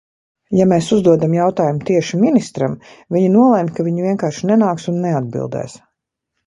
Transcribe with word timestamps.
Ja 0.59 0.65
mēs 0.69 0.87
uzdodam 0.95 1.35
jautājumu 1.37 1.85
tieši 1.91 2.19
ministram, 2.23 2.75
viņi 3.17 3.31
nolemj, 3.37 3.73
ka 3.77 3.87
viņi 3.91 4.09
vienkārši 4.09 4.53
nenāks 4.55 4.93
un 4.95 5.03
neatbildēs. 5.09 5.83